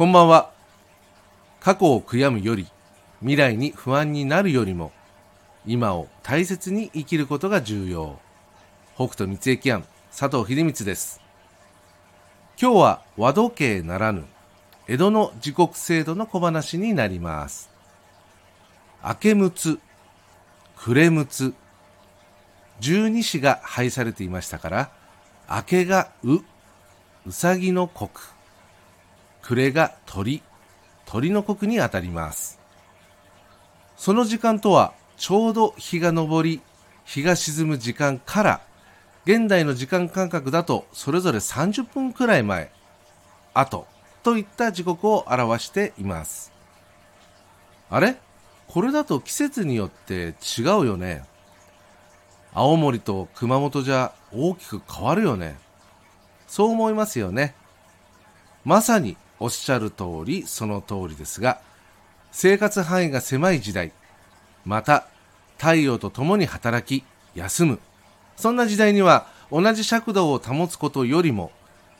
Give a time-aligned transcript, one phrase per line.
[0.00, 0.50] こんばんは。
[1.60, 2.66] 過去を悔やむより、
[3.18, 4.92] 未来に不安になるよりも、
[5.66, 8.18] 今を大切に生きることが重要。
[8.94, 11.20] 北斗三駅庵佐藤秀光です。
[12.58, 14.24] 今日は和時計ならぬ、
[14.88, 17.68] 江戸の時刻制度の小話になります。
[19.04, 19.78] 明けむつ、
[20.78, 21.52] 暮れむつ、
[22.78, 24.90] 十二支が配されていましたから、
[25.50, 26.36] 明けがう、
[27.26, 28.08] うさぎの国、
[29.50, 30.44] 暮れが鳥、
[31.06, 32.60] 鳥の国にあたります。
[33.96, 36.60] その時間とは、ちょうど日が昇り、
[37.04, 38.60] 日が沈む時間から、
[39.24, 42.70] 現代の時間感覚だとそれぞれ30分くらい前、
[43.52, 43.88] 後
[44.22, 46.52] といった時刻を表しています。
[47.90, 48.14] あれ？
[48.68, 51.24] これだと季節によって違うよね。
[52.54, 55.58] 青森と熊本じゃ大きく変わるよね。
[56.46, 57.56] そう思いますよね。
[58.64, 61.60] まさにおっしゃる通りその通りですが、
[62.30, 63.90] 生活範囲が狭い時代、
[64.64, 65.06] また
[65.58, 67.80] 太陽と共に働き、休む。
[68.36, 71.50] そんな時代には同じ尺度を保つことよりも、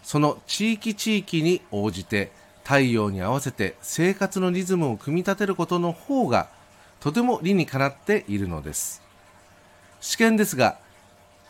[0.03, 2.31] その地域地域に応じて
[2.65, 6.49] 太陽に合わせて生活のリズムを組み立てることの方が
[7.01, 9.03] とても理にかなっているのです
[10.01, 10.79] 試験ですが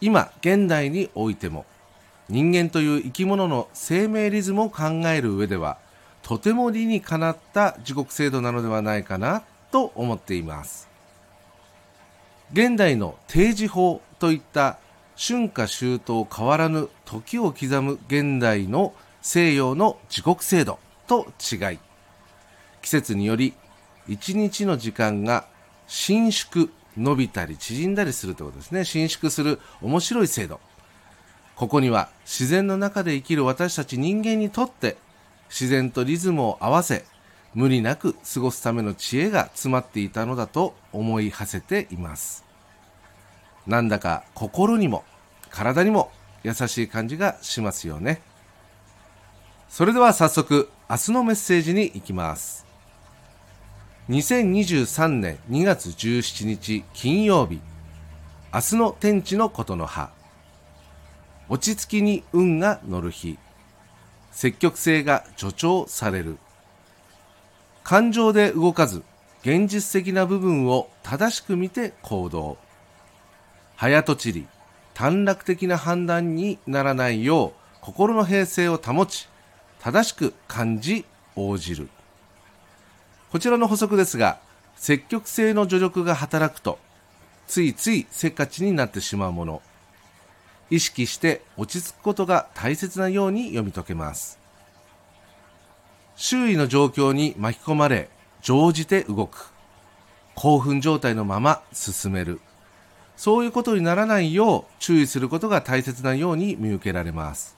[0.01, 1.67] 今現代においても
[2.31, 5.79] 人間という生き物の生命リズムを考える上では
[6.23, 10.89] とても理にかなった時刻制度なのではないかなと思っています。
[12.53, 14.79] 現代の定時法といった
[15.17, 21.79] 春夏秋冬変わらぬ時を刻む現代の西洋の時刻制度と違い
[22.83, 23.55] 季節により
[24.09, 25.47] 1日の時間が
[25.87, 28.85] 伸縮伸びたり縮んだりするということですね。
[28.85, 30.61] 伸縮する面白い制度。
[31.61, 34.97] ここには自然の中で生きる私たち人間にとって
[35.51, 37.05] 自然とリズムを合わせ
[37.53, 42.47] 無理なく過ごすための知恵が詰まっていたのだと思い馳せています。
[43.67, 45.05] なんだか心にも
[45.51, 46.11] 体にも
[46.45, 48.23] 優しい感じがしますよね。
[49.69, 52.65] それでは早速明日のメッセージに行きます。
[54.09, 57.61] 2023年2月17日金曜日。
[58.51, 60.09] 明日の天地のことの葉。
[61.53, 63.37] 落ち着きに運が乗る日。
[64.31, 66.39] 積極性が助長される。
[67.83, 69.03] 感情で動かず
[69.41, 72.57] 現実的な部分を正しく見て行動。
[73.75, 74.47] 早とちり
[74.95, 79.29] 短絡的な判断にならないよう心の平静を保ち
[79.81, 81.89] 正しく感じ応じる。
[83.33, 84.39] こちらの補足ですが、
[84.77, 86.79] 積極性の助力が働くと、
[87.49, 89.63] ついついせっかちになってしまうもの、
[90.71, 94.39] 意識して落ち着くことが大切なように読み解けます。
[96.17, 98.09] 周囲の状況に巻き込まれ、
[98.43, 99.51] 乗じて動く。
[100.35, 102.41] 興奮状態のまま進める。
[103.17, 107.57] そういうことにならないよう注意することが大切なように見受けられます。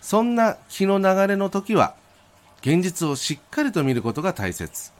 [0.00, 1.94] そんな気の流れの時は、
[2.66, 4.90] 現実をしっかりと見ることが大切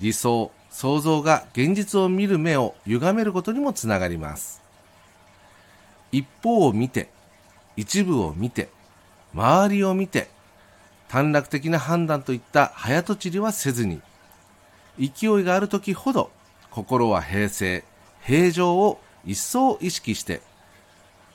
[0.00, 4.62] 理想想像が現実を見る目を歪めることにもつながります
[6.12, 7.08] 一方を見て
[7.76, 8.68] 一部を見て
[9.34, 10.28] 周りを見て
[11.08, 14.00] 短絡的な判断といった早とちりはせずに
[14.98, 16.30] 勢いがある時ほど
[16.70, 17.84] 心は平静
[18.22, 20.40] 平常を一層意識して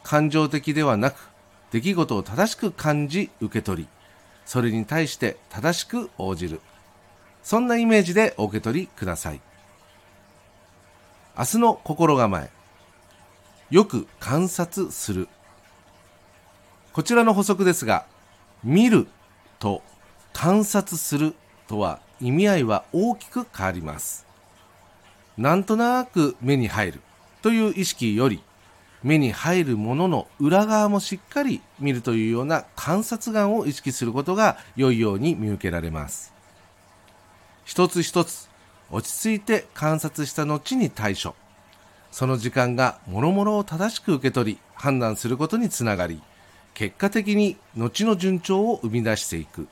[0.04, 1.30] 感情的ではなく
[1.72, 3.88] 出来事を正しく感じ受け取り
[4.46, 6.62] それに対して正しく応じる。
[7.44, 9.42] そんなイメージでお受け取りください。
[11.38, 12.50] 明日の心構え。
[13.70, 15.28] よく観察する。
[16.94, 18.06] こちらの補足ですが、
[18.64, 19.08] 見る
[19.60, 19.82] と
[20.34, 21.34] 観察する
[21.68, 24.26] とは意味合いは大きく変わります。
[25.38, 27.02] なんとなく目に入る
[27.42, 28.42] という意識より、
[29.04, 36.34] 目に入るものの裏側もしっかり見るというような観察眼を意識することが良いように見受けられます。
[37.66, 38.48] 一つ一つ
[38.92, 41.36] 落ち着いて観察した後に対処。
[42.16, 46.22] その時間が諸々を正しく受け取り判断することにつながり、
[46.74, 49.68] 結果的に後の順調を生み出していく。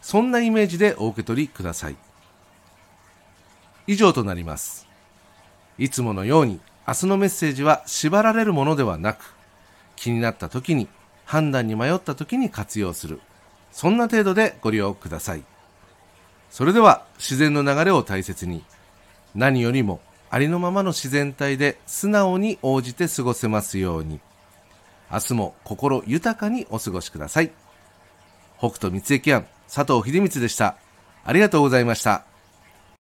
[0.00, 1.96] そんなイメージでお受け取りください。
[3.86, 4.86] 以上となります。
[5.76, 9.34] いつものように明日のメッセージは縛られるものではなく、
[9.96, 10.88] 気になった時に、
[11.26, 13.20] 判断に迷った時に活用する。
[13.70, 15.44] そんな程度でご利用ください。
[16.48, 18.64] それでは自然の流れを大切に、
[19.34, 20.00] 何よりも
[20.34, 24.18] ありのままの自然体で素直に応じて過ごせますように。
[25.08, 27.52] 明日も心豊かにお過ごしください。
[28.58, 30.76] 北斗三重案佐藤秀光でした。
[31.24, 32.24] ありがとうございました。